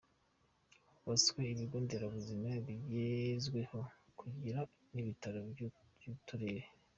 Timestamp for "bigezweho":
2.65-3.79